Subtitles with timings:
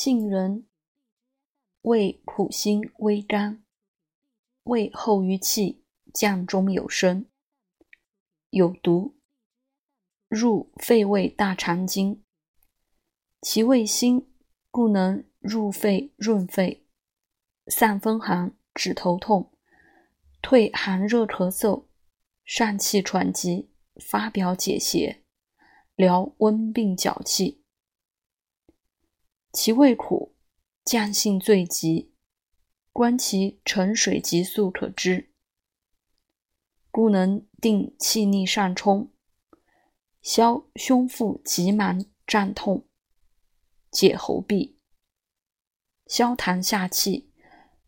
[0.00, 0.64] 杏仁
[1.80, 3.64] 味苦辛微甘，
[4.62, 5.82] 味厚于气，
[6.14, 7.26] 降中有声，
[8.50, 9.16] 有毒，
[10.28, 12.22] 入肺胃大肠经。
[13.40, 14.32] 其味辛，
[14.70, 16.86] 故能入肺润肺，
[17.66, 19.50] 散风寒，止头痛，
[20.40, 21.86] 退寒热咳嗽，
[22.46, 25.24] 散气喘急，发表解邪，
[25.96, 27.64] 疗温病脚气。
[29.60, 30.36] 其味苦，
[30.84, 32.12] 降性最急，
[32.92, 35.32] 观其沉水急速可知，
[36.92, 39.10] 故能定气逆上冲，
[40.22, 42.86] 消胸腹急满胀痛。
[43.90, 44.76] 解喉痹，
[46.06, 47.32] 消痰下气，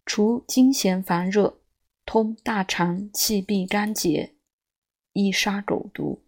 [0.04, 1.60] 除惊痫烦热，
[2.04, 4.34] 通大肠气闭肝结，
[5.12, 6.24] 易杀狗毒。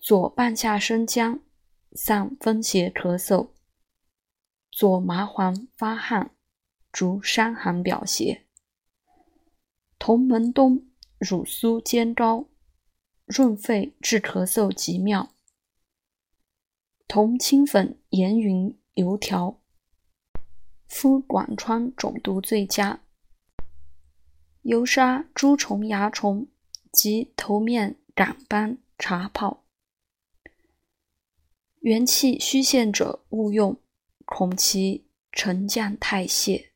[0.00, 1.40] 左半夏生姜，
[1.94, 3.50] 散风邪咳嗽；
[4.70, 6.34] 左麻黄发汗，
[6.90, 8.46] 逐伤寒表邪。
[9.98, 10.86] 同门冬
[11.18, 12.48] 乳苏煎膏，
[13.26, 15.32] 润肺治咳嗽极妙。
[17.06, 19.60] 同清粉、盐匀、油条，
[20.88, 23.02] 敷管疮肿毒最佳。
[24.62, 26.48] 油杀诸虫蚜虫
[26.90, 29.61] 及头面感斑茶泡。
[31.82, 33.76] 元气虚陷者勿用，
[34.24, 36.71] 恐其沉降太泄。